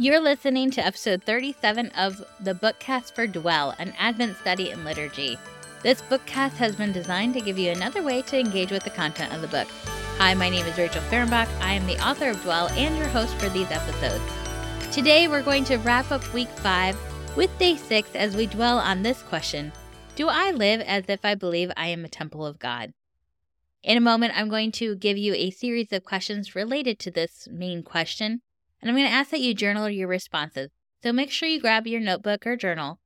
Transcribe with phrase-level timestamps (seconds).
[0.00, 5.36] You're listening to episode 37 of the Bookcast for Dwell, an Advent study in liturgy.
[5.82, 9.34] This bookcast has been designed to give you another way to engage with the content
[9.34, 9.66] of the book.
[10.18, 11.48] Hi, my name is Rachel Fahrenbach.
[11.60, 14.22] I am the author of Dwell and your host for these episodes.
[14.92, 16.96] Today, we're going to wrap up week five
[17.34, 19.72] with day six as we dwell on this question
[20.14, 22.92] Do I live as if I believe I am a temple of God?
[23.82, 27.48] In a moment, I'm going to give you a series of questions related to this
[27.50, 28.42] main question
[28.80, 30.70] and I'm going to ask that you journal your responses.
[31.02, 33.00] So make sure you grab your notebook or journal.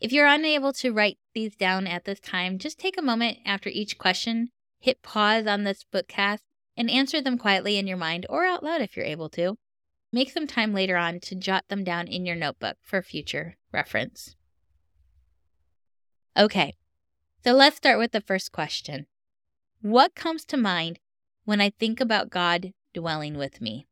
[0.00, 3.68] If you're unable to write these down at this time, just take a moment after
[3.68, 6.40] each question, hit pause on this bookcast,
[6.76, 9.58] and answer them quietly in your mind or out loud if you're able to.
[10.12, 14.34] Make some time later on to jot them down in your notebook for future reference.
[16.36, 16.76] Okay,
[17.44, 19.06] so let's start with the first question
[19.82, 20.98] What comes to mind
[21.44, 23.86] when I think about God dwelling with me?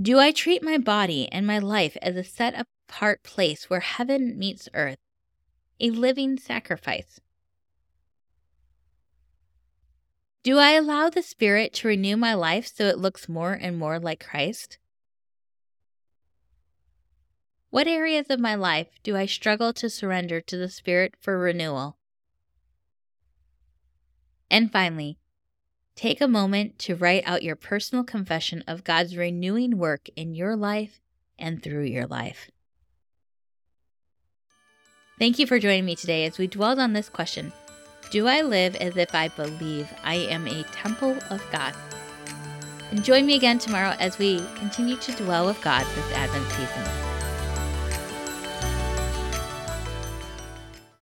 [0.00, 2.54] Do I treat my body and my life as a set
[2.88, 4.98] apart place where heaven meets earth,
[5.80, 7.20] a living sacrifice?
[10.42, 14.00] Do I allow the Spirit to renew my life so it looks more and more
[14.00, 14.78] like Christ?
[17.68, 21.98] What areas of my life do I struggle to surrender to the Spirit for renewal?
[24.50, 25.18] And finally,
[25.94, 30.56] Take a moment to write out your personal confession of God's renewing work in your
[30.56, 31.00] life
[31.38, 32.50] and through your life.
[35.18, 37.52] Thank you for joining me today as we dwelled on this question
[38.10, 41.74] Do I live as if I believe I am a temple of God?
[42.90, 47.11] And join me again tomorrow as we continue to dwell with God this Advent season.